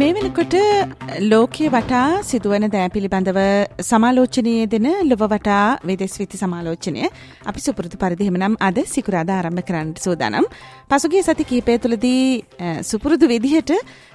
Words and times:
මේ 0.00 0.12
වෙනකොට 0.16 0.54
ලෝකයේ 1.30 1.70
වටා 1.72 2.22
සිදුවන 2.28 2.64
දෑ 2.74 2.88
පිළිබඳව 2.94 3.38
සමාලෝචනයේ 3.88 4.62
දෙන 4.74 4.86
ලොව 5.08 5.22
වටා 5.32 5.64
වෙදෙස් 5.88 6.14
විති 6.20 6.40
සමාලෝචනය 6.42 7.02
අපි 7.50 7.64
සුපුරුදු 7.64 8.00
පරිදිහෙමනම් 8.02 8.54
අද 8.68 8.78
සිකුරාද 8.92 9.30
ආරම්භ 9.30 9.64
කරන්න 9.68 9.90
සූදානම්. 10.04 10.46
පසුගේ 10.90 11.22
සති 11.22 11.44
කීපය 11.50 11.76
තුළදී 11.84 12.24
සුපුරුදු 12.90 13.28
විදිහට 13.34 13.72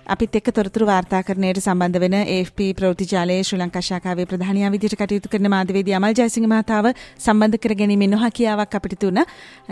අපිත් 0.07 0.35
එක්ක 0.37 0.49
තොරතුරු 0.51 0.85
වාර්තාකරණයට 0.85 1.59
සම්බන්ධ 1.59 1.99
වෙන 1.99 2.15
AFP 2.17 2.59
ප්‍රවෘත්තිජාලයේ 2.73 3.43
ශ්‍රී 3.43 3.59
ලංකා 3.59 3.81
ශාඛාවේ 3.81 4.25
ප්‍රධානියා 4.25 4.71
විදිහට 4.71 4.95
කටයුතු 4.95 5.29
කරන 5.29 5.49
මාධ්‍යවේදී 5.53 5.95
අමල් 5.95 6.15
ජයසිංහ 6.15 6.47
මහතාව 6.47 6.87
සම්බන්ධ 7.17 7.59
කර 7.59 7.75
ගැනීමෙන් 7.75 8.13
නොහැකියාවක් 8.15 8.77
අපිට 8.79 8.95
තුන 8.99 9.19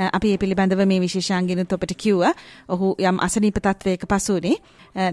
අපි 0.10 0.28
මේ 0.28 0.38
පිළිබඳව 0.38 0.84
මේ 0.86 1.00
විශේෂාංගිනුත් 1.00 1.74
ඔබට 1.74 1.96
කිව්වා. 1.98 2.34
ඔහු 2.70 2.94
යම් 3.02 3.20
අසනීප 3.20 3.60
තත්වයක 3.62 4.08
පසුනේ. 4.08 4.56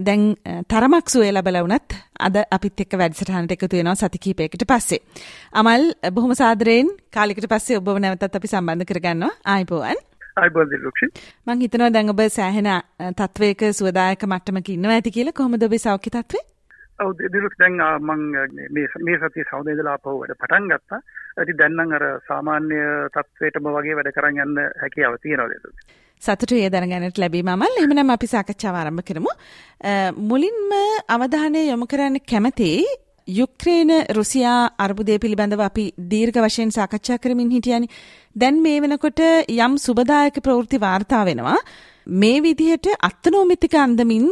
දැන් 0.00 0.22
තරමක් 0.66 1.06
සුවය 1.08 1.32
ලැබලා 1.32 1.64
වුණත් 1.64 1.98
අද 2.20 2.42
අපිත් 2.50 2.80
එක්ක 2.80 2.98
වැඩසටහනට 2.98 3.52
එකතු 3.52 3.74
වෙනවා 3.74 3.94
සති 3.96 4.18
කිහිපයකට 4.18 4.66
පස්සේ. 4.66 5.02
අමල් 5.54 5.92
බොහොම 6.10 6.34
සාදරයෙන් 6.34 6.96
කාලයකට 7.10 7.46
පස්සේ 7.48 7.78
ඔබව 7.78 7.98
නැවතත් 7.98 8.32
අපි 8.32 8.48
සම්බන්ධ 8.48 8.86
කරගන්නවා. 8.86 9.36
ආයිබෝවන්. 9.46 10.08
අයිබෝන් 10.36 10.70
දිලුක්ෂි 10.70 11.06
මං 11.46 11.60
හිතනවා 11.64 11.90
දැන් 11.94 12.12
ඔබ 12.12 12.22
සෑහෙන 12.36 12.68
තත්වයක 13.20 13.64
සුවදායක 13.78 14.24
මට්ටමක 14.28 14.68
ඉන්නවා 14.74 14.96
ඇති 14.98 15.14
කියලා 15.16 15.36
කොහොමද 15.38 15.66
ඔබේ 15.68 15.82
සෞඛ්‍ය 15.84 16.10
තත්ත්වය? 16.10 16.40
ඔව් 17.04 17.10
දිලුක්ෂි 17.34 17.60
දැන් 17.62 17.76
මං 18.08 18.22
මේ 18.76 18.86
මේ 19.08 19.18
සතිය 19.24 19.44
සෞදේ 19.50 19.74
ඉඳලා 19.76 19.96
ආපහු 19.98 20.16
වැඩ 20.20 20.36
පටන් 20.42 20.70
ගත්තා. 20.72 21.00
ඉතින් 21.42 21.58
දැන් 21.60 21.76
නම් 21.76 21.92
අර 21.98 22.06
සාමාන්‍ය 22.28 22.80
තත්වයටම 23.16 23.68
වගේ 23.76 23.98
වැඩ 23.98 24.14
කරන් 24.16 24.40
යන්න 24.46 24.62
හැකියාව 24.82 25.18
තියෙනවා 25.22 25.52
දිලුක්ෂි. 25.52 26.00
සතුටු 26.22 26.60
ඒ 26.62 26.72
දැනගන්නට 26.72 27.22
ලැබීම 27.22 27.52
අමල් 27.54 27.78
එහෙමනම් 27.78 28.16
අපි 28.16 28.32
සාකච්ඡාව 28.34 28.80
ආරම්භ 28.80 29.06
කරමු. 29.08 29.32
මුලින්ම 30.30 30.76
අවධානය 31.16 31.68
යොමු 31.70 31.90
කරන්න 31.92 32.20
කැමති 32.32 32.70
යුක්්‍රේන 33.28 33.90
රුසියා 34.10 34.70
අර්බුදය 34.78 35.18
පිළිබඳව 35.18 35.60
අපි 35.60 35.84
දීර්ඝ 36.08 36.38
වශයෙන් 36.38 36.70
සාකච්ඡා 36.70 37.18
කරමින් 37.18 37.50
හිටියනි. 37.50 37.88
දැන් 38.36 38.62
මේ 38.62 38.80
වෙනකොට 38.80 39.20
යම් 39.48 39.78
සුබදායක 39.78 40.40
ප්‍රවෘත්ති 40.40 40.80
වාර්තා 40.80 41.24
වෙනවා. 41.24 41.58
මේ 42.06 42.42
විදිහට 42.42 42.86
අත්තනෝමිතික 43.00 43.74
අන්දමින් 43.76 44.26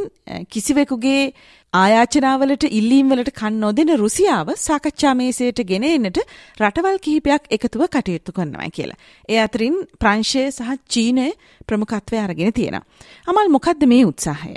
කිසිවෙකුගේ 0.50 1.32
ආයාචනාවලට 1.72 2.64
ඉල්ලීම්වලට 2.68 3.30
කන් 3.32 3.60
නොදෙන 3.60 3.92
රුසියාව 3.96 4.48
සාකච්ඡා 4.58 5.14
මේසයට 5.14 5.62
ගෙන 5.64 5.84
එන්නට 5.84 6.18
රටවල් 6.58 6.98
කිහිපයක් 6.98 7.46
එකතුව 7.48 7.86
කටයුතු 7.88 8.32
කරනවා 8.32 8.70
කියලා. 8.70 8.98
ඒ 9.28 9.38
අතරින් 9.38 9.76
ප්‍රංශය 9.98 10.50
සහ 10.50 10.74
චීනය 10.88 11.30
ප්‍රමුඛත්වය 11.66 12.18
අරගෙන 12.18 12.52
තියෙනවා. 12.52 12.84
අමල් 13.26 13.48
මොකද්ද 13.48 13.86
මේ 13.86 14.04
උත්සාහය? 14.04 14.56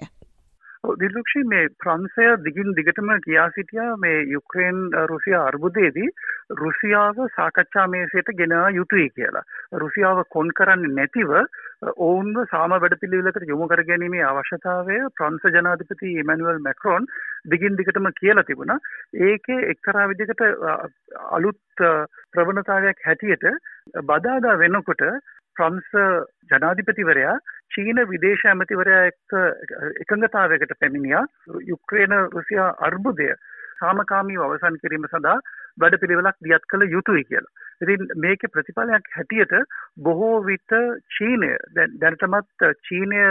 දිල්ලක්ෂි 0.84 1.42
මේ 1.44 1.67
ප්‍රංසය 1.80 2.26
දිගින් 2.45 2.73
දිගටම 2.76 3.09
කියා 3.20 3.50
සිටියා 3.50 3.95
මේ 3.98 4.17
යුක්‍රේන් 4.28 4.80
රුසියා 5.08 5.44
අර්බුදයේදී 5.48 6.09
රුසියාව 6.53 7.22
සාකච්ඡා 7.36 7.86
මේසයට 7.88 8.31
ගෙනා 8.36 8.70
යුතුයි 8.70 9.09
කියලා. 9.12 9.44
රුසියාව 9.75 10.20
කොන් 10.30 10.52
කරන්නේ 10.52 10.92
නැතිව 10.92 11.31
ඔවුන්ව 12.00 12.41
සාම 12.52 12.75
වැඩපිළිවෙලකට 12.75 13.47
යොමු 13.47 13.68
කර 13.68 13.84
ගැනීමේ 13.84 14.24
අවශ්‍යතාවය 14.24 15.00
ප්‍රංශ 15.16 15.47
ජනාධිපති 15.56 16.12
ඉමැනුවල් 16.16 16.59
මැක්‍රෝන් 16.59 17.07
දිගින් 17.46 17.78
දිගටම 17.78 18.09
කියලා 18.13 18.44
තිබුණා. 18.44 18.80
ඒකේ 19.22 19.62
එක්තරා 19.68 20.09
විදිහකට 20.09 20.44
අලුත් 21.31 21.88
ප්‍රවණතාවයක් 22.34 23.07
හැටියට 23.07 23.47
බදාදා 24.03 24.57
වෙනකොට 24.57 25.03
ප්‍රංශ 25.55 25.95
ජනාධිපතිවරයා 26.51 27.35
චීන 27.69 27.99
විදේශ 28.07 28.45
ඇමතිවරයා 28.45 29.01
එක්ක 29.05 29.35
එකඟතාවයකට 30.01 30.77
පැමිණියා 30.79 31.25
යුක්්‍රේන 31.67 32.16
රුසියා 32.31 32.69
අර්බුදය 32.81 33.29
සාමකාමීව 33.79 34.41
අවසන් 34.41 34.79
කිරීම 34.81 35.07
සඳහා 35.07 35.38
වැඩ 35.77 35.99
පිළිවෙලක් 35.99 36.38
දියත් 36.41 36.67
කළ 36.67 36.88
යුතුයි 36.88 37.23
කියලා. 37.23 37.53
ඉතින් 37.81 38.07
මේක 38.17 38.45
ප්‍රතිඵලයක් 38.47 39.09
හැටියට 39.16 39.53
බොහෝ 40.00 40.35
විට 40.45 40.75
චීනය 41.17 41.51
දැනටමත් 41.75 42.67
චීනය 42.88 43.23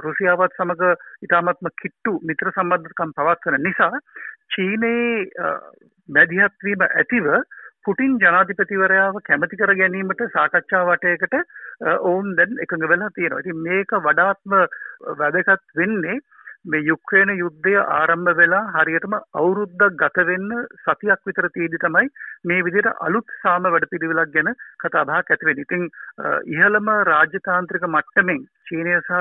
රුසියාවත් 0.00 0.56
සමඟ 0.56 0.96
ඉතාමත්ම 1.22 1.70
කිට්ටු 1.82 2.16
මිත්‍ර 2.22 2.52
සම්බන්ධකම් 2.52 3.14
පවත්වන 3.18 3.62
නිසා 3.62 4.02
චීනයේ 4.48 5.28
මැදිහත්වීම 6.08 6.88
ඇතිව 6.88 7.30
පුටින් 7.86 8.14
ජනාධිපතිවරයාව 8.20 9.18
කැමති 9.24 9.58
කර 9.58 9.74
ගැනීමට 9.80 10.22
සාකච්ඡා 10.30 10.84
වටයකට 10.86 11.36
ඔවුන් 12.02 12.32
දැන් 12.38 12.56
එකඟ 12.58 12.88
වෙලා 12.88 13.10
තියෙනවා. 13.10 13.42
ඉතින් 13.42 13.62
මේක 13.62 13.94
වඩාත්ම 14.00 14.56
වැදගත් 15.20 15.76
වෙන්නේ 15.76 16.18
මේ 16.66 16.82
යුක්්‍රේන 16.82 17.32
යුද්ධය 17.34 17.74
ආරම්භ 17.78 18.32
වෙලා 18.36 18.62
හරියටම 18.76 19.16
අවුරුද්දක් 19.34 19.98
ගත 20.00 20.26
වෙන්න 20.30 20.54
සතියක් 20.82 21.26
විතර 21.26 21.48
තියේදී 21.50 21.82
තමයි 21.82 22.08
මේ 22.44 22.64
විදිහට 22.68 23.02
අලුත් 23.06 23.34
සාම 23.42 23.68
වැඩපිළිවෙලක් 23.68 24.32
ගැන 24.32 24.50
කතාබහක් 24.78 25.34
ඇති 25.34 25.50
වෙන්නේ. 25.50 25.66
ඉතින් 25.66 25.84
ඉහළම 26.54 26.90
රාජ්‍යතාන්ත්‍රික 27.10 27.86
මට්ටමින් 27.88 28.42
චීනය 28.66 28.96
සහ 29.00 29.20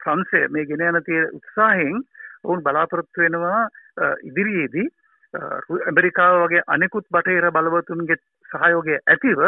ප්‍රංශය 0.00 0.42
මේ 0.48 0.66
ගෙන 0.66 0.86
යන 0.88 1.02
තියෙන 1.04 1.36
උත්සාහයෙන් 1.38 2.00
ඔවුන් 2.44 2.64
බලාපොරොත්තු 2.66 3.24
වෙනවා 3.24 3.60
ඉදිරියේදී 4.24 4.88
ඇමරිකාව 5.34 6.36
වගේ 6.38 6.62
අනෙකුත් 6.68 7.06
බටහිර 7.10 7.50
බලවතුන්ගේ 7.50 8.16
සහයෝගය 8.50 8.96
ඇතිව 9.06 9.42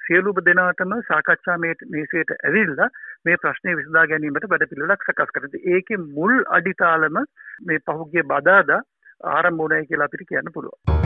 සියලුම 0.00 0.40
දෙනාටම 0.40 0.94
සාකච්ඡා 1.02 1.58
මේසයට 1.58 2.34
ඇවිල්ලා 2.38 2.88
මේ 3.24 3.36
ප්‍රශ්නය 3.36 3.76
විසඳා 3.76 4.06
ගැනීමට 4.06 4.48
වැඩපිළිවෙලක් 4.48 5.06
සකස් 5.06 5.32
කරති. 5.32 5.62
ඒකේ 5.66 6.02
මුල් 6.10 6.44
අඩිතාලම 6.50 7.22
මේ 7.62 7.82
පහුගිය 7.86 8.26
බදාදා 8.26 8.82
ආරම්භ 9.30 9.58
වුණයි 9.58 9.86
කියලා 9.86 10.06
අපිට 10.06 10.28
කියන්න 10.28 10.54
පුළුවන්. 10.54 11.03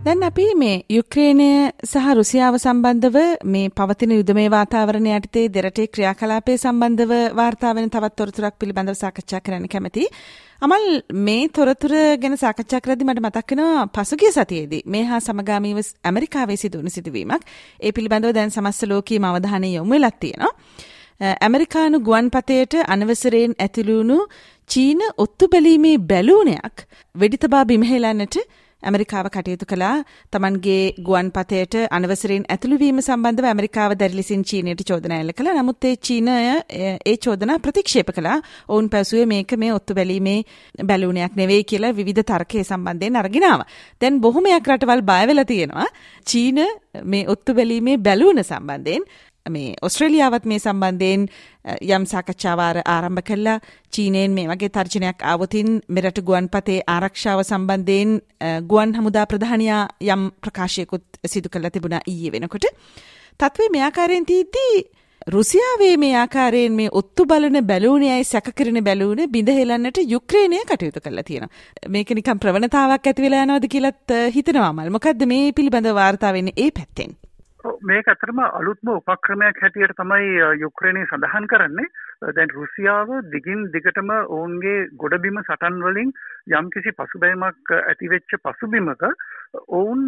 හොඳයි. 0.00 0.04
දැන් 0.04 0.22
අපි 0.22 0.54
මේ 0.54 0.84
යුක්්‍රේණය 0.88 1.72
සහ 1.82 2.14
රුසියාව 2.14 2.54
සම්බන්ධව 2.56 3.16
මේ 3.44 3.68
පවතින 3.70 4.12
යුදමේ 4.12 4.48
වාතාවරණය 4.48 5.10
යටතේ 5.16 5.48
දෙරටේ 5.48 5.88
ක්‍රියාකලාපය 5.88 6.56
සම්බන්ධව 6.56 7.12
වාර්තාාවෙන 7.34 7.90
තවත් 7.90 8.16
තොරතුරක් 8.16 8.54
පිළිබඳව 8.58 8.94
සාකච්ඡා 8.94 9.40
කරන්න 9.40 9.68
කැමති. 9.68 10.06
අමල් 10.60 11.02
මේ 11.18 11.48
තොරතුර 11.48 11.92
ගැන 12.18 12.36
සාකච්ඡා 12.36 12.80
කරදි 12.80 13.04
මට 13.04 13.20
මතක්කෙනවා 13.20 13.86
පසුගිය 13.88 14.32
සතියේදී 14.32 14.82
මේ 14.86 15.04
හා 15.04 15.20
සමගාමීව 15.20 15.80
ඇමරිකාවේ 16.04 16.56
සිදුවන 16.56 16.88
සිදුවීමක් 16.88 17.44
ඒ 17.80 17.92
පිළිබඳව 17.92 18.32
දැන් 18.32 18.50
සමස්ත 18.50 18.82
ලෝකීය 18.84 19.20
අවධානය 19.24 19.74
යොමු 19.74 19.90
වෙලක් 19.92 20.16
තියෙනවා. 20.20 20.52
ඇමරිකානු 21.40 22.00
ගුවන්පතයට 22.00 22.74
අනවසරයෙන් 22.88 23.54
ඇතිලුණු 23.58 24.18
චීන 24.70 25.00
ඔත්තු 25.18 25.48
බැලීමේ 25.48 25.98
බැලූනයක් 26.06 26.86
වෙඩිතබා 27.14 27.64
බිමහෙලන්නට 27.64 28.36
ඇමරිකාව 28.82 29.26
කටයුතු 29.28 29.66
කළා 29.66 29.94
තමන්ගේ 30.32 30.82
ගුවන් 31.00 31.28
පතයට 31.30 31.76
අනවසරෙන් 31.90 32.44
ඇතුළුවීම 32.48 33.00
සම්බන්ධව 33.00 33.48
ඇමරිකාව 33.50 33.94
දැරිලිසින් 34.00 34.44
චීනයට 34.44 34.82
චෝදනා 34.82 35.20
එල්ල 35.22 35.32
කළා. 35.32 35.54
නමුත් 35.54 35.84
ඒ 35.84 35.96
චීනය 35.98 36.36
ඒ 36.80 37.16
චෝදනා 37.18 37.58
ප්‍රතික්ෂේප 37.58 38.12
කළා. 38.16 38.38
ඔවුන් 38.68 38.88
පැවසුවේ 38.88 39.26
මේක 39.26 39.56
මේ 39.56 39.72
ඔත්තු 39.72 39.94
බැලීමේ 39.94 40.38
බැලුණයක් 40.84 41.36
නෙවෙයි 41.36 41.64
කියලා 41.64 41.92
විවිධ 41.92 42.24
තර්කයේ 42.24 42.64
සම්බන්ධයෙන් 42.64 43.16
අරගෙන 43.16 43.44
ආවා. 43.44 43.70
දැන් 44.00 44.20
බොහොමයක් 44.20 44.66
රටවල් 44.66 45.02
බය 45.02 45.22
වෙලා 45.26 45.44
තියෙනවා. 45.44 45.88
චීන 46.26 46.60
මේ 47.04 47.26
ඔත්තු 47.28 47.54
බැලීමේ 47.54 47.98
බැලුණ 47.98 48.42
සම්බන්ධයෙන් 48.42 49.04
මේ 49.54 49.74
ඔස්ට්‍රේලියාවත් 49.86 50.44
මේ 50.50 50.58
සම්බන්ධයෙන් 50.58 51.26
යම් 51.88 52.04
සාකච්ඡාවාර 52.12 52.82
ආරම්භ 52.84 53.24
කළා 53.28 53.58
චීනයෙන් 53.92 54.36
මේ 54.36 54.46
වගේ 54.50 54.74
තර්ජනයක් 54.76 55.26
ආවොතින් 55.32 55.80
මෙරට 55.88 56.20
ගුවන්පතේ 56.28 56.78
ආරක්ෂාව 56.88 57.42
සම්බන්ධයෙන් 57.42 58.14
ගුවන් 58.70 58.96
හමුදා 58.98 59.26
ප්‍රධානයා 59.26 59.82
යම් 60.14 60.30
ප්‍රකාශයකුත් 60.42 61.20
සිදු 61.26 61.48
කළා 61.48 61.74
තිබුණා 61.74 62.06
ඊයේ 62.06 62.32
වෙනකොට. 62.32 62.66
තත්ත්වේ 63.40 63.68
මේ 63.74 63.84
ආකාරයෙන් 63.88 64.26
තීද්දී 64.26 64.74
රුසියාවේ 65.26 65.96
මේ 65.96 66.14
ආකාරයෙන් 66.16 66.72
මේ 66.72 66.88
ඔත්තු 66.92 67.26
බලන 67.26 67.58
බැලූනයයි 67.66 68.24
සැකකරන 68.24 68.78
බැලූන 68.84 69.20
බිඳහෙලන්නට 69.30 69.98
යුක්්‍රේණය 70.08 70.60
කටයුතු 70.66 71.00
කරලා 71.00 71.24
තියෙන. 71.24 71.48
මේක 71.88 72.10
නිකම් 72.10 72.38
ප්‍රවණතාවක් 72.38 73.06
ඇති 73.06 73.22
වෙලා 73.22 73.42
යනවද 73.44 73.66
කියලත් 73.68 74.14
හිතනවා 74.36 74.72
මල් 74.72 74.90
මොකක්ද 74.90 75.26
මේ 75.26 75.52
පිළිබඳ 75.52 75.92
වාර්තාවෙන්නේ 76.00 76.56
ඒ 76.56 76.70
පැත්තෙන්. 76.70 77.12
මේක 77.82 78.06
ඇතරම 78.06 78.38
අලුත්ම 78.40 78.90
උපක්‍රමයක් 78.90 79.58
හැටියට 79.60 79.92
තමයි 79.94 80.28
යුක්‍රේණය 80.60 81.02
සඳහන් 81.04 81.46
කරන්නේ 81.46 82.30
දැන් 82.30 82.50
රුසියාව 82.50 83.10
දිගින් 83.26 83.66
දිගටම 83.70 84.12
ඔවුන්ගේ 84.12 84.88
ගොඩබිම 84.94 85.40
සටන් 85.42 85.76
වලින් 85.80 86.12
යම්කිසි 86.50 86.92
පසුබැමක් 86.92 87.72
ඇතිවෙච්ච 87.74 88.34
පසුබිමක 88.40 89.04
ඔවුන් 89.70 90.06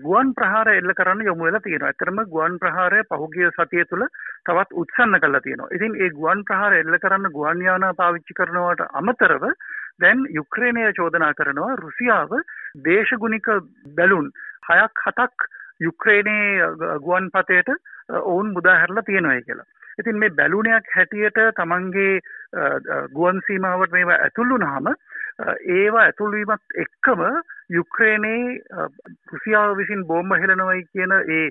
ගුවන් 0.00 0.32
ප්‍රහාර 0.34 0.70
එල්ල 0.70 0.92
කරන්න 0.92 1.22
යොමු 1.22 1.44
වෙලා 1.44 1.60
තියෙනවා. 1.60 1.88
ඇතරම 1.88 2.22
ගුවන් 2.26 2.58
ප්‍රහාරය 2.58 3.02
පහුගිය 3.06 3.50
සතිය 3.52 3.84
තුළ 3.84 4.06
තවත් 4.44 4.70
උත්සන්න 4.74 5.18
කරලා 5.18 5.40
තියෙනවා. 5.40 5.72
ඉතින් 5.72 5.96
ඒ 5.96 6.10
ගුවන් 6.10 6.44
ප්‍රහාර 6.44 6.72
එල්ල 6.74 6.98
කරන්න 6.98 7.32
ගුවන් 7.32 7.60
යානා 7.62 7.94
පාවිච්චි 7.94 8.34
කරනවට 8.34 8.88
අමතරව 8.92 9.44
දැන් 10.00 10.24
යුක්‍රේනය 10.30 10.86
චෝදනා 10.94 11.34
කරනවා 11.34 11.76
රුසියාව 11.76 12.32
දේශගුණික 12.82 13.52
බැලුන් 13.92 14.32
හයක් 14.64 15.04
හතක් 15.04 15.52
යුක්‍රේනයේ 15.80 16.68
ගුවන් 17.00 17.30
පතයට 17.30 17.72
ඔවුන් 18.10 18.52
මුදාහැරලා 18.52 19.02
තියෙනවයි 19.02 19.42
කියලා. 19.42 19.66
ඉතින් 19.98 20.18
මේ 20.18 20.30
බැලුනයක් 20.30 20.86
හැටියට 20.96 21.40
තමන්ගේ 21.56 22.20
ගුවන් 23.12 23.42
සීමාවට 23.46 23.92
මේවා 23.92 24.20
ඇතුළුනහම 24.20 24.94
ඒවා 25.74 26.04
ඇතුල්වීමත් 26.04 26.74
එක්කම 26.76 27.22
යුක්‍රේනයේ 27.70 28.58
රුසියාව 29.32 29.76
විසින් 29.76 30.06
බෝම්බ 30.06 30.36
හෙලනවයි 30.36 30.84
කියන 30.92 31.14
ඒ 31.36 31.44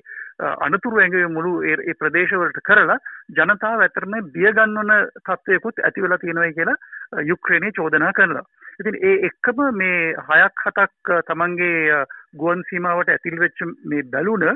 අනතුරු 0.66 1.00
ඇඟේ 1.00 1.26
මුළු 1.28 1.52
ඒ 1.64 1.94
ප්‍රදේශවලට 1.94 2.60
කරලා 2.68 2.98
ජනතාව 3.38 3.84
ඇතරම 3.86 4.18
බියගන්වන 4.34 4.92
තත්ත්වයකුත් 5.20 5.80
ඇති 5.80 6.02
වෙලා 6.02 6.18
තියෙනවයි 6.18 6.54
කියලා 6.54 7.22
යුක්‍රේනයේ 7.22 7.76
චෝදනා 7.78 8.12
කරලා. 8.12 8.44
ඉතින් 8.80 8.96
ඒ 9.02 9.16
එක්කම 9.28 9.60
මේ 9.74 10.14
හයක් 10.28 10.64
හතක් 10.66 11.20
තමන්ගේ 11.28 12.04
ගුවන් 12.34 12.62
සීමාවට 12.68 13.12
ඇතිල් 13.14 13.40
වෙච්ච 13.40 13.66
මේ 13.84 14.02
බැලුන 14.14 14.46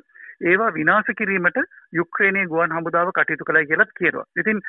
ඒවා 0.42 0.72
විනාශ 0.72 1.10
කිරීමට 1.19 1.58
යුක්‍රේනයේ 1.92 2.46
ගුවන් 2.46 2.75
හමුදාව 2.76 3.10
කටයුතු 3.12 3.44
කළයි 3.44 3.70
කියලත් 3.70 3.94
කියනවා. 3.98 4.26
ඉතින් 4.36 4.60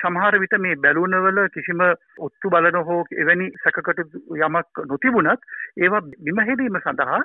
සමහර 0.00 0.38
විට 0.40 0.58
මේ 0.58 0.76
බැලුනවල 0.78 1.40
කිසිම 1.54 1.82
ඔත්තු 2.18 2.50
බලන 2.50 2.78
හෝ 2.90 3.00
එවැනි 3.16 3.50
සැකකටු 3.64 4.06
යමක් 4.38 4.84
නොතිබුණත් 4.92 5.50
ඒවා 5.78 6.04
බිමහෙදීම 6.20 6.78
සඳහා 6.84 7.20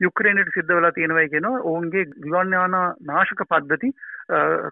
යුක්‍රේනයට 0.00 0.50
සිද්ධ 0.54 0.74
වෙලා 0.74 0.92
තියෙනවා 0.92 1.28
කියනවා 1.28 1.62
ඔවුන්ගේ 1.62 2.04
ගුවන් 2.18 2.52
යාන 2.52 2.76
නාශක 3.10 3.42
පද්ධති 3.48 3.90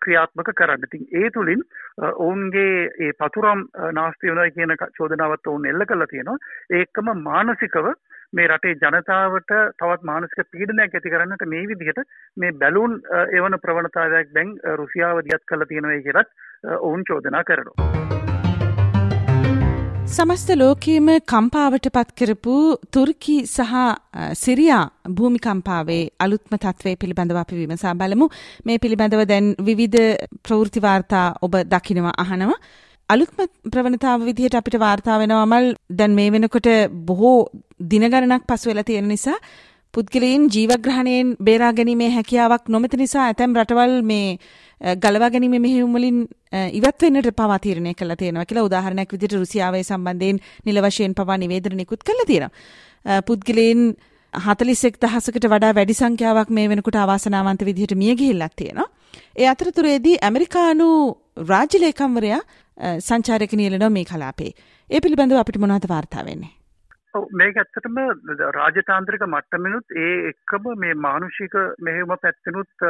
ක්‍රියාත්මක 0.04 0.50
කරන්න. 0.60 0.86
ඉතින් 0.86 1.06
ඒ 1.20 1.30
තුලින් 1.30 1.62
ඔවුන්ගේ 1.98 2.90
ඒ 2.98 3.12
පතුරම් 3.20 3.66
නාස්ති 3.92 4.30
වෙනවා 4.30 4.50
කියන 4.56 4.74
චෝදනාවත් 4.98 5.46
ඔවුන් 5.46 5.68
එල්ල 5.72 5.86
කරලා 5.86 6.10
තියෙනවා. 6.14 6.38
ඒකම 6.70 7.12
මානසිකව 7.22 7.94
මේ 8.32 8.46
රටේ 8.48 8.76
ජනතාවට 8.82 9.50
තවත් 9.80 10.08
මානසික 10.10 10.52
පීඩනයක් 10.52 10.94
ඇති 10.98 11.12
කරන්නට 11.14 11.42
මේ 11.54 11.64
විදිහට 11.70 12.00
මේ 12.36 12.52
බැලුන් 12.62 12.94
එවන 13.38 13.58
ප්‍රවණතාවයක් 13.64 14.30
දැන් 14.36 14.54
රුසියාව 14.80 15.24
දියත් 15.26 15.44
කරලා 15.50 15.70
තියෙනවා 15.72 16.04
කියලත් 16.06 16.30
ඔවුන් 16.80 17.04
චෝදනා 17.10 17.44
කරනවා. 17.44 17.90
සමස්ත 20.12 20.50
ලෝකයේම 20.60 21.08
කම්පාවට 21.32 21.86
පත්කරපු 21.96 22.54
තුර්කි 22.94 23.36
සහ 23.46 23.74
සිරියා 24.40 24.82
භූමිකම්පාවේ 25.18 26.02
අලුත්ම 26.26 26.56
තත්ත්වය 26.56 26.94
පිළිබඳව 27.02 27.38
අපි 27.42 27.60
විමසා 27.60 27.94
බලමු. 27.94 28.28
මේ 28.66 28.78
පිළිබඳව 28.78 29.22
දැන් 29.32 29.52
විවිධ 29.68 30.02
ප්‍රවෘත්ති 30.48 30.84
වාර්තා 30.86 31.26
ඔබ 31.42 31.54
දකිනවා 31.74 32.16
අහනවා. 32.24 32.58
අලුත්ම 33.08 33.40
ප්‍රවණතාව 33.72 34.24
විදිහට 34.28 34.54
අපිට 34.54 34.78
වාර්තා 34.78 35.18
වෙනවමල් 35.18 35.66
දැන් 35.90 36.14
මේ 36.14 36.30
වෙනකොට 36.30 36.68
බොහෝ 37.08 37.36
දින 37.90 38.04
ගණනක් 38.04 38.44
පසු 38.46 38.70
වෙලා 38.70 38.84
තියෙන 38.84 39.08
නිසා 39.08 39.38
පුද්ගලයන් 39.94 40.44
ජීවග්‍රහණයෙන් 40.48 41.32
බේරා 41.40 41.72
ගැනීමේ 41.72 42.10
හැකියාවක් 42.10 42.68
නොමැති 42.68 43.00
නිසා 43.02 43.24
ඇතැම් 43.24 43.56
රටවල් 43.56 43.96
මේ 44.02 44.38
ගලවා 44.96 45.30
ගැනීම 45.30 45.56
මෙහෙයුම් 45.58 45.92
වලින් 45.92 46.22
ඉවත් 46.72 47.04
වෙන්නට 47.06 47.28
පවා 47.32 47.58
තීරණය 47.58 47.92
කළා 47.94 48.16
තියෙනවා 48.16 48.46
කියලා 48.46 48.68
උදාහරණයක් 48.68 49.12
විදිහට 49.12 49.36
රුසියාවේ 49.36 49.82
සම්බන්ධයෙන් 49.82 50.40
නිල 50.66 50.80
වශයෙන් 50.86 51.14
පවා 51.14 51.36
නිවේදන 51.36 51.76
නිකුත් 51.76 52.02
කළා 52.02 52.26
තියෙනවා. 52.26 53.20
පුද්ගලයන් 53.26 53.84
41000කට 54.34 55.48
වඩා 55.48 55.74
වැඩි 55.74 55.94
සංඛ්‍යාවක් 55.94 56.50
මේ 56.50 56.68
වෙනකොට 56.68 56.96
අවාසනාවන්ත 56.96 57.66
විදිහට 57.68 57.94
මිය 57.94 58.14
ගිහිල්ලක් 58.14 58.54
තියෙනවා. 58.56 58.88
ඒ 59.36 59.48
අතරතුරේදී 59.48 60.16
ඇමරිකානු 60.22 60.88
රාජ්‍ය 61.48 61.80
ලේකම්වරයා 61.80 62.40
සංචාරක 62.78 63.54
නියලනවා 63.54 63.90
මේ 63.90 64.04
කලාපේ. 64.04 64.52
ඒ 64.90 65.00
පිළිබඳව 65.00 65.40
අපිට 65.40 65.58
මොනවද 65.58 65.88
වාර්තා 65.88 66.24
වෙන්නේ? 66.24 66.52
මේක 67.32 67.56
ඇත්තටම 67.56 67.98
රාජතාන්ත්‍රික 68.56 69.24
මට්ටමිනුත් 69.26 69.96
ඒ 69.96 70.12
එක්කම 70.30 70.68
මේ 70.76 70.94
මානුෂික 70.96 71.54
මෙහෙම 71.78 72.14
පැත්තනුත් 72.22 72.86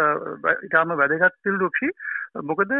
ඉතාම 0.68 0.94
වැදගත් 1.00 1.38
පිල්ලුක්ෂි 1.42 1.90
මොකද 2.50 2.74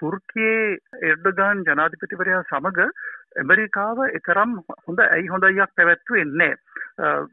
තුර්කයේ 0.00 0.78
එර්ඩගාන් 1.10 1.62
ජනාධිපතිවරයා 1.68 2.42
සමග 2.50 2.88
ඇමරිකාව 3.36 4.02
එතරම් 4.10 4.58
හොඳ 4.86 5.04
ඇයි 5.04 5.30
හොඳයක් 5.34 5.76
පැවැත්ව 5.76 6.18
එන්නේ. 6.24 6.56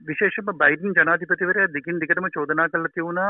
විශේෂම 0.04 0.52
බයිඩන් 0.56 0.94
ජනාධිපතිවරයා 0.94 1.70
දිගින් 1.70 2.00
දිගටම 2.00 2.28
චෝදනා 2.30 2.68
කළ 2.68 2.88
තිවුණා 2.90 3.30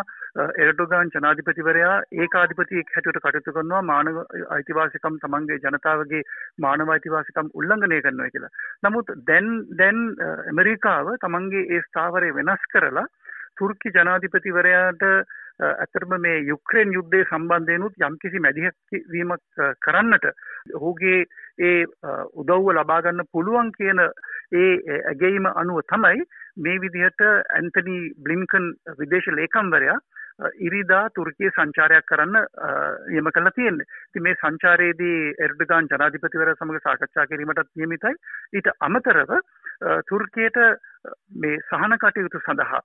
එරඩුගාන් 0.57 1.11
ජනාධිපතිවරයා 1.15 1.93
ඒකාධිපතියෙක් 2.17 2.91
හැටියට 2.95 3.21
කටයුතු 3.21 3.55
කරනවා 3.57 3.83
මානව 3.83 4.19
අයිතිවාසිකම් 4.49 5.19
තමන්ගේ 5.19 5.59
ජනතාවගේ 5.65 6.23
මානව 6.59 6.89
අයිතිවාසිකම් 6.89 7.53
උල්ලංඝනය 7.53 8.01
කරනවා 8.01 8.29
කියලා. 8.29 8.53
නමුත් 8.83 9.13
දැන් 9.27 9.49
දැන් 9.77 10.01
ඇමරිකාව 10.25 11.13
තමන්ගේ 11.19 11.65
ඒ 11.69 11.81
ස්ථාවරය 11.87 12.33
වෙනස් 12.33 12.67
කරලා 12.69 13.07
තුර්කි 13.55 13.91
ජනාධිපතිවරයාට 13.91 15.03
ඇතරම 15.59 16.15
මේ 16.19 16.39
යුක්‍රේන් 16.43 16.91
යුද්ධය 16.91 17.23
සම්බන්ධයනුත් 17.25 17.99
යම්කිසි 18.01 18.39
මැදිහවීමක් 18.39 19.61
කරන්නට 19.81 20.25
ඔහුගේ 20.73 21.19
ඒ 21.59 21.85
උදව්ව 22.35 22.73
ලබාගන්න 22.73 23.27
පුළුවන් 23.31 23.71
කියන 23.71 24.01
ඒ 24.53 24.71
ඇගැයිම 25.03 25.47
අනුව 25.53 25.85
තමයි 25.85 26.25
මේ 26.57 26.81
විදිහට 26.81 27.23
ඇන්තනි 27.23 27.97
බ්ලින්කන් 28.19 28.67
විදේශ 28.99 29.31
ලේකම්වරයා 29.31 29.97
ඉරිදා 30.59 31.03
තුර්කිය 31.09 31.49
සංචාරයක් 31.49 32.05
කරන්න 32.05 32.35
නියම 33.07 33.29
කළ 33.29 33.51
තියෙන්නේ. 33.55 33.87
ඉතින් 34.09 34.23
මේ 34.23 34.35
සංචාරයේදී 34.35 35.35
එර්ඩගාන් 35.39 35.87
ජනාධිපතිවර 35.87 36.51
සමග 36.53 36.81
සාකච්ඡා 36.83 37.27
කිරීමටත් 37.27 37.71
නියමිතයි. 37.75 38.15
ඊට 38.53 38.67
අමතරව 38.81 39.31
තුර්කියට 40.03 40.59
මේ 41.35 41.61
සහන 41.61 41.97
කටයුතු 41.97 42.43
සඳහා 42.43 42.83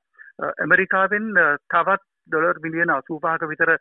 ඇමරිකාවෙන් 0.58 1.28
තවත් 1.69 2.09
ඩොලර් 2.28 2.61
මිලියන 2.61 2.90
85ක 2.90 3.49
විතර 3.49 3.76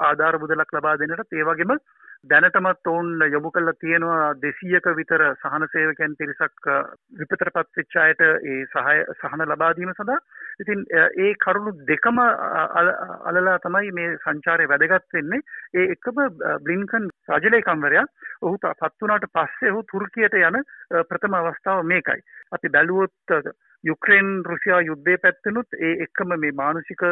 ආධාර 0.00 0.38
මුදලක් 0.38 0.72
ලබා 0.72 0.96
දෙන්නට 0.96 1.32
ඒ 1.32 1.44
වගේම 1.44 1.78
දැනටමත් 2.24 2.86
ඔවුන් 2.86 3.08
යොමු 3.28 3.50
කල්ලා 3.50 3.76
තියෙනවා 3.76 4.28
දෙසීයක 4.36 4.86
විතර 4.96 5.24
සහන 5.32 5.66
සේවකයන් 5.72 6.14
පිරිසක් 6.16 6.68
විපතර 7.14 7.50
පත්වෙච්ච 7.50 7.96
අයට 7.98 8.22
ඒ 8.22 8.60
සහය 8.66 8.94
සහන 9.16 9.44
ලබාදීම 9.46 9.92
සඳහා. 9.92 10.20
ඉතින් 10.60 10.84
ඒ 10.94 11.32
කරුණු 11.36 11.74
දෙකම 11.86 12.20
අලලා 12.20 13.58
තමයි 13.58 13.92
මේ 13.92 14.16
සංචාරය 14.18 14.68
වැදගත් 14.68 15.12
වෙන්නේ. 15.12 15.44
ඒ 15.74 15.86
එකම 15.88 16.22
බ්ලින්කන් 16.62 17.10
රජලේකම්වරයා 17.36 18.06
ඔහු 18.42 18.56
පත්වනාට 18.64 19.28
පස්සේ 19.32 19.74
ඔහු 19.74 19.84
තුර්කියට 19.84 20.40
යන 20.40 20.60
ප්‍රථම 21.04 21.34
අවස්ථාව 21.34 21.84
මේකයි. 21.84 22.24
අපි 22.52 22.68
බැලුවොත් 22.70 23.54
යුක්‍රේන් 23.84 24.28
රුසියා 24.44 24.80
යුද්ධය 24.82 25.16
පැත්තනුත් 25.18 25.80
ඒ 25.80 25.94
එක්කම 26.02 26.36
මේ 26.36 26.56
මානුෂික 26.56 27.02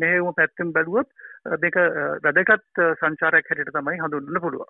මෙහෙවම 0.00 0.34
පැත්තෙන් 0.38 0.72
බැලුවොත් 0.72 1.08
මේක 1.62 1.76
වැදගත් 2.24 2.82
සංචාරයක් 3.00 3.50
හැටියට 3.50 3.74
තමයි 3.76 4.00
හඳුන්වන්න 4.02 4.42
පුළුවන්. 4.44 4.68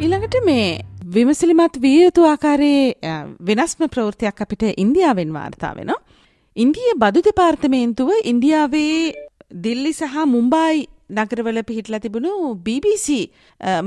ඊළඟට 0.00 0.36
මේ 0.44 0.68
විමසිලිමත් 1.14 1.74
විය 1.82 1.98
යුතු 2.04 2.28
ආකාරයේ 2.28 3.16
වෙනස්ම 3.48 3.82
ප්‍රවෘත්තියක් 3.94 4.40
අපිට 4.44 4.62
ඉන්දියාවෙන් 4.84 5.34
වාර්තා 5.38 5.74
වෙනවා. 5.78 6.00
ඉන්දිය 6.56 6.94
බදු 7.02 7.20
දෙපාර්තමේන්තුව 7.26 8.10
ඉන්දියාවේ 8.32 9.12
දිල්ලි 9.64 9.92
සහ 9.92 10.16
මුම්බායි 10.34 10.88
නගරවල 11.18 11.58
පිහිටලා 11.70 12.00
තිබුණු 12.04 12.32
BBC 12.66 13.08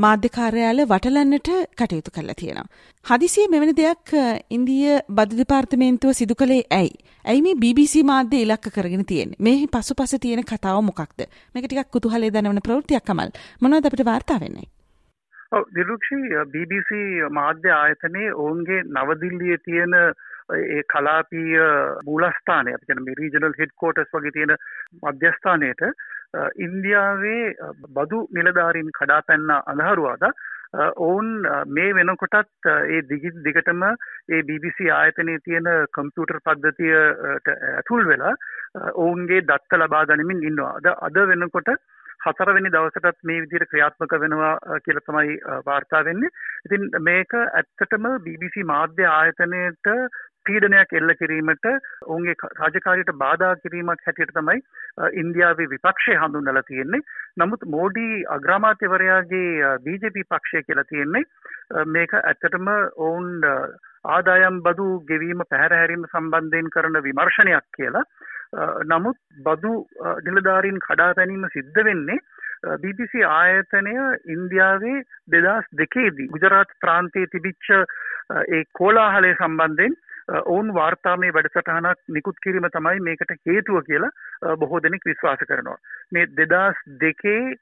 මාධ්‍ය 0.04 0.30
කාර්යාල 0.38 0.82
වටලන්නට 0.92 1.50
කටයුතු 1.80 2.14
කරලා 2.16 2.38
තියෙනවා. 2.42 2.68
හදිසියේ 3.06 3.52
මෙවැනි 3.54 3.76
දෙයක් 3.82 4.14
ඉන්දිය 4.58 5.00
බදු 5.20 5.40
දෙපාර්තමේන්තුව 5.42 6.14
සිදු 6.20 6.36
කළේ 6.42 6.62
ඇයි? 6.80 6.94
ඇයි 7.26 7.46
මේ 7.48 7.60
BBC 7.64 8.04
මාධ්‍ය 8.12 8.44
ඉලක්ක 8.46 8.70
කරගෙන 8.78 9.06
තියෙන්නේ? 9.12 9.42
මේ 9.48 9.68
පසුපස 9.76 10.16
තියෙන 10.26 10.44
කතාව 10.52 10.84
මොකක්ද? 10.90 11.28
මේක 11.56 11.68
ටිකක් 11.68 11.92
කුතුහලයේ 11.98 12.34
දනවන 12.36 12.66
ප්‍රවෘත්තියක් 12.68 13.06
කමල්. 13.10 13.34
මොනවද 13.62 13.90
අපිට 13.92 14.06
වාර්තා 14.12 14.40
වෙන්නේ? 14.46 14.68
ඔව් 15.56 15.66
දිරුක්ෂි 15.78 16.20
BBC 16.54 17.02
මාධ්‍ය 17.40 17.74
ආයතනයේ 17.80 18.36
ඔවුන්ගේ 18.44 18.84
නවදිල්ලියේ 18.98 19.64
තියෙන 19.66 19.94
ඒ 20.54 20.82
කලාපීය 20.94 21.68
මූලස්ථානය 22.08 22.74
අපි 22.76 22.90
කියන 22.90 23.04
මේ 23.06 23.20
රීජනල් 23.20 23.54
හෙඩ්කෝටර්ස් 23.60 24.16
වගේ 24.16 24.34
තියෙන 24.38 24.56
මධ්‍යස්ථානයට 25.04 25.84
ඉන්දියාවේ 26.58 27.44
බදු 27.92 28.26
නිලධාරීන් 28.32 28.92
කඩා 28.94 29.22
පැන්න 29.28 29.54
අඳහරුවාද 29.54 30.26
ඔවුන් 30.74 31.30
මේ 31.70 31.94
වෙනකොටත් 31.96 32.70
ඒ 32.70 33.02
දිගින් 33.10 33.44
දිගටම 33.44 33.84
ඒ 33.84 34.42
BBC 34.44 34.90
ආයතනයේ 34.92 35.44
තියෙන 35.46 35.70
කම්පියුටර් 35.94 36.40
පද්ධතියට 36.42 37.52
ඇතුල් 37.56 38.08
වෙලා 38.08 38.34
ඔවුන්ගේ 38.96 39.42
දත්ත 39.44 39.78
ලබා 39.78 40.06
ගනිමින් 40.06 40.44
ඉන්නවා. 40.44 40.78
අද 40.78 40.88
අද 41.00 41.28
වෙනකොට 41.28 41.70
හතරවෙනි 42.26 42.72
දවසටත් 42.72 43.24
මේ 43.24 43.42
විදිහට 43.44 43.70
ක්‍රියාත්මක 43.70 44.14
වෙනවා 44.20 44.54
කියලා 44.86 45.06
තමයි 45.08 45.38
වාර්තා 45.66 46.04
වෙන්නේ. 46.06 46.34
ඉතින් 46.66 46.90
මේක 47.02 47.34
ඇත්තටම 47.38 48.08
BBC 48.26 48.66
මාධ්‍ය 48.66 49.06
ආයතනයට 49.08 49.92
පීඩනයක් 50.48 50.96
එල්ල 51.00 51.14
කිරීමට 51.20 51.68
ඔවුන්ගේ 52.04 52.36
රාජකාරියට 52.60 53.14
බාධා 53.24 53.54
කිරීමක් 53.64 54.04
හැටියට 54.08 54.36
තමයි 54.38 54.60
ඉන්දියාවේ 55.22 55.70
විපක්ෂය 55.70 56.18
හඳුන්වලා 56.18 56.68
තියෙන්නේ. 56.68 57.02
නමුත් 57.38 57.66
මෝඩී 57.68 58.26
අග්‍රාමාත්‍යවරයාගේ 58.38 59.72
BJP 59.86 60.28
පක්ෂය 60.30 60.64
කියලා 60.68 60.90
තියෙන්නේ 60.92 61.86
මේක 61.88 62.14
ඇත්තටම 62.20 62.70
ඔවුන් 63.00 63.32
ආදායම් 64.08 64.62
බදු 64.62 64.90
ගෙවීම 65.10 65.48
පැහැරහැරීම 65.50 66.06
සම්බන්ධයෙන් 66.12 66.70
කරන 66.70 67.02
විමර්ශනයක් 67.04 67.68
කියලා. 67.78 68.06
නමුත් 68.86 69.18
බදු 69.46 69.74
නිලධාරීන් 70.26 70.80
කඩා 70.88 71.12
පැනීම 71.16 71.50
සිද්ධ 71.54 71.84
වෙන්නේ 71.90 72.20
BBC 72.78 73.24
ආයතනය 73.28 73.94
ඉන්දියාවේ 74.28 74.98
දෙදස් 75.32 75.66
දෙකේදී 75.78 76.32
ගුජරාත් 76.36 76.76
ප්‍රාන්තයේ 76.82 77.32
තිබිච්ච 77.34 77.70
ඒ 77.74 78.64
කෝලාහලය 78.74 79.32
සම්බන්ධයෙන් 79.36 79.98
ඔවුන් 80.28 80.74
වාර්තාමය 80.74 81.32
වැඩසටහනක් 81.32 82.00
නිකුත් 82.10 82.38
කිරීම 82.40 82.68
තමයි 82.70 83.00
මේකට 83.02 83.34
හේතුව 83.46 83.84
කියලා 83.84 84.56
බොහෝ 84.58 84.80
දෙනෙක් 84.80 85.06
විශ්වාස 85.06 85.40
කරනවා. 85.42 85.78
මේ 86.12 86.28
දෙදස් 86.32 86.82
දෙකේ 87.00 87.56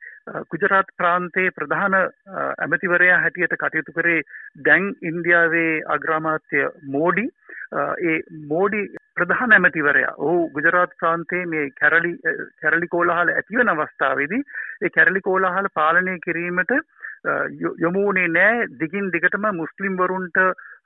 ගුජරාත් 0.47 0.93
ප්‍රාන්තයේ 0.97 1.51
ප්‍රධාන 1.51 1.97
ඇමතිවරයා 1.97 3.19
හැටියට 3.19 3.57
කටයුතු 3.57 3.93
කරේ 3.93 4.21
දැන් 4.61 4.93
ඉන්දියාවේ 5.03 5.81
අග්‍රාමාත්‍ය 5.89 6.65
මෝඩි 6.89 7.27
ඒ 7.73 8.17
මෝඩි 8.47 8.81
ප්‍රධාන 9.15 9.51
ඇමතිවරයා 9.51 10.13
ඔහු 10.19 10.49
ගුජරාත් 10.51 10.97
ප්‍රාන්තයේ 10.99 11.45
මේ 11.47 11.65
කැරලි 11.73 12.13
කැරලි 12.61 12.87
කෝලාහල 12.87 13.31
ඇතිවන 13.31 13.73
අවස්ථාවේදී 13.75 14.41
ඒ 14.81 14.91
කැරලි 14.91 15.21
කෝලාහල 15.21 15.69
පාලනය 15.73 16.17
කිරීමට 16.19 16.73
යොමුණේ 17.77 18.27
නෑ 18.29 18.67
දිගින් 18.79 19.09
දිගටම 19.11 19.45
මුස්ලිම් 19.53 19.97
වරුන්ට 19.97 20.37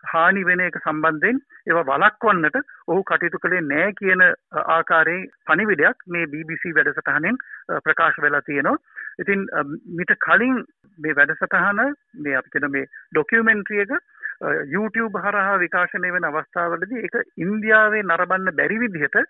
හානි 0.05 0.43
වෙන 0.43 0.61
එක 0.61 0.79
සම්බන්ධයෙන් 0.81 1.39
ඒවා 1.67 1.85
වලක්වන්නට 1.91 2.57
ඔහු 2.87 3.03
කටයුතු 3.03 3.39
කළේ 3.39 3.61
නෑ 3.63 3.93
කියන 3.93 4.23
ආකාරයේ 4.23 5.29
පණිවිඩයක් 5.47 6.07
මේ 6.07 6.27
BBC 6.27 6.75
වැඩසටහනෙන් 6.75 7.39
ප්‍රකාශ 7.85 8.19
වෙලා 8.21 8.41
තියෙනවා. 8.41 8.75
ඉතින් 9.19 9.47
මිට 9.97 10.11
කලින් 10.19 10.59
මේ 10.97 11.15
වැඩසටහන 11.15 11.81
මේ 12.19 12.35
අපි 12.35 12.53
කියන 12.53 12.71
මේ 12.71 12.85
ඩොකියුමෙන්ට්‍රි 13.11 13.81
එක 13.85 13.95
YouTube 14.67 15.15
හරහා 15.17 15.59
විකාශනය 15.59 16.11
වෙන 16.11 16.25
අවස්ථාවලදී 16.25 17.03
ඒක 17.03 17.15
ඉන්දියාවේ 17.37 18.03
නරඹන්න 18.03 18.57
බැරි 18.57 18.79
විදිහට 18.79 19.21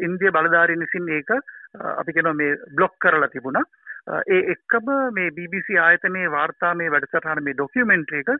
ඉන්දිය 0.00 0.30
බලධාරීන් 0.30 0.84
විසින් 0.84 1.08
ඒක 1.10 1.30
අපි 1.32 2.12
කියනවා 2.12 2.38
මේ 2.40 2.56
බ්ලොක් 2.72 2.96
කරලා 2.98 3.28
තිබුණා. 3.28 3.68
ඒ 4.06 4.40
එක්කම 4.52 4.90
මේ 5.12 5.30
BBC 5.30 5.78
ආයතනයේ 5.82 6.30
වාර්තා 6.30 6.74
මේ 6.74 6.90
වැඩසටහන 6.90 7.42
මේ 7.42 7.54
ඩොකියුමෙන්ට්‍රි 7.54 8.20
එක 8.20 8.30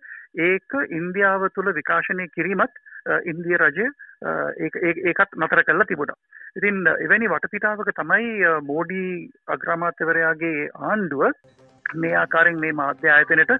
ඒක 0.41 0.77
ඉන්දියාව 0.91 1.47
තුළ 1.55 1.73
විකාශනය 1.79 2.29
කිරීමත් 2.29 2.81
ඉන්දිය 3.25 3.59
රජය 3.59 3.87
ඒකත් 4.23 5.37
නතර 5.37 5.63
කරලා 5.63 5.89
තිබුණා. 5.91 6.19
ඉතින් 6.57 6.83
එවැනි 6.97 7.33
වටපිටාවක 7.33 7.91
තමයි 7.97 8.53
මෝඩී 8.63 9.11
අග්‍රාමාත්‍යවරයාගේ 9.49 10.69
ආණ්ඩුව 10.85 11.27
මේ 11.95 12.15
ආකාරයෙන් 12.17 12.61
මේ 12.61 12.73
මාධ්‍ය 12.73 13.11
ආයතනයට 13.11 13.53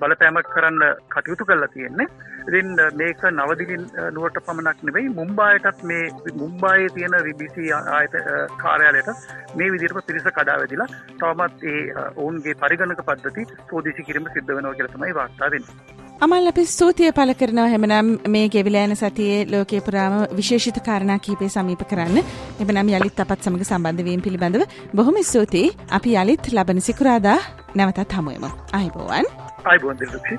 බලපෑමක් 0.00 0.48
කරන්න 0.54 0.82
කටයුතු 1.14 1.44
කරලා 1.44 1.68
තියෙන්නේ. 1.68 2.08
ඉතින් 2.48 2.68
මේක 2.94 3.22
නවදිලින් 3.30 3.84
නුවට 4.12 4.40
පමණක් 4.46 4.82
නෙවෙයි 4.82 5.08
මුම්බායටත් 5.18 5.82
මේ 5.82 6.34
මුම්බායේ 6.34 6.94
තියෙන 6.94 7.18
BBC 7.26 7.68
ආයත 7.76 8.16
කාර්යාලයට 8.62 9.12
මේ 9.56 9.72
විදිහටම 9.72 10.02
පිරිස 10.06 10.28
කඩා 10.30 10.58
වැදිලා 10.62 10.88
තවමත් 11.20 11.70
ඒ 11.74 11.84
ඔවුන්ගේ 12.16 12.58
පරිගණක 12.64 13.06
පද්ධති 13.10 13.48
සෝදිසි 13.70 14.08
කිරීම 14.10 14.34
සිද්ධ 14.34 14.56
වෙනවා 14.56 14.74
කියලා 14.74 14.96
තමයි 14.96 15.14
වාර්තා 15.20 15.50
වෙන්නේ. 15.50 16.05
අමල් 16.24 16.48
අපි 16.48 16.62
ස්තුතිය 16.64 17.10
පල 17.12 17.32
කරනවා. 17.40 17.68
හැමනම් 17.68 18.08
මේ 18.34 18.48
ගෙවිලෑන 18.48 18.96
සතියේ 18.96 19.40
ලෝකේ 19.52 19.80
පුරාම 19.80 20.14
විශේෂිත 20.38 20.78
කාරණා 20.86 21.18
කීපේ 21.18 21.48
සමීප 21.48 21.82
කරන්න. 21.90 22.18
එබනම් 22.62 22.88
යළිත් 22.88 23.20
අපත් 23.20 23.42
සමඟ 23.44 23.64
සම්බන්ධවීම 23.64 24.22
පිළිබඳව 24.26 24.64
බොහොම 24.94 25.18
ස්තුතියි. 25.22 25.72
අපි 25.90 26.16
යළිත් 26.16 26.48
ලබන 26.52 26.80
සිකුරාදා 26.80 27.38
නැවතත් 27.74 28.12
හමුවම. 28.18 28.46
අයිබෝවන්. 28.72 29.26
අයිබෝන් 29.64 29.98
දිල්ලක්ෂි 30.00 30.36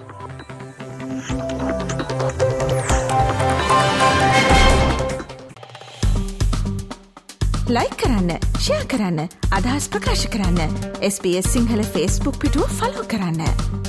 ලයි 7.69 7.89
කරන්න 8.01 8.31
ෂයා 8.57 8.83
කරන්න 8.87 9.19
අදහස් 9.51 9.89
ප්‍රකාශ 9.89 10.25
කරන්න. 10.33 10.73
SBS 11.11 11.53
සිංහල 11.53 11.85
ෆස්බුක් 11.93 12.41
පිටුව 12.41 12.75
ෆලෝ 12.79 13.05
කරන්න. 13.13 13.86